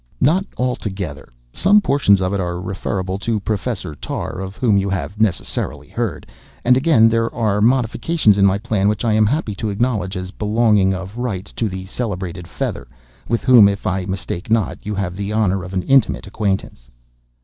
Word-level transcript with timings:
"Not 0.19 0.47
altogether. 0.57 1.29
Some 1.53 1.79
portions 1.79 2.21
of 2.23 2.33
it 2.33 2.39
are 2.39 2.59
referable 2.59 3.19
to 3.19 3.39
Professor 3.39 3.93
Tarr, 3.93 4.39
of 4.39 4.57
whom 4.57 4.75
you 4.75 4.89
have, 4.89 5.21
necessarily, 5.21 5.89
heard; 5.89 6.25
and, 6.65 6.75
again, 6.75 7.07
there 7.07 7.31
are 7.35 7.61
modifications 7.61 8.39
in 8.39 8.43
my 8.43 8.57
plan 8.57 8.87
which 8.87 9.05
I 9.05 9.13
am 9.13 9.27
happy 9.27 9.53
to 9.53 9.69
acknowledge 9.69 10.17
as 10.17 10.31
belonging 10.31 10.91
of 10.91 11.19
right 11.19 11.45
to 11.55 11.69
the 11.69 11.85
celebrated 11.85 12.47
Fether, 12.47 12.87
with 13.27 13.43
whom, 13.43 13.69
if 13.69 13.85
I 13.85 14.05
mistake 14.07 14.49
not, 14.49 14.83
you 14.87 14.95
have 14.95 15.15
the 15.15 15.31
honor 15.31 15.61
of 15.63 15.71
an 15.71 15.83
intimate 15.83 16.25
acquaintance." 16.25 16.89